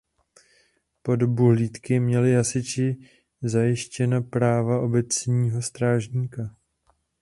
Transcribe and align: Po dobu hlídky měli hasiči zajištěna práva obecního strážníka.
Po 1.01 1.15
dobu 1.15 1.47
hlídky 1.49 1.99
měli 1.99 2.35
hasiči 2.35 2.97
zajištěna 3.41 4.21
práva 4.21 4.79
obecního 4.81 5.61
strážníka. 5.61 6.55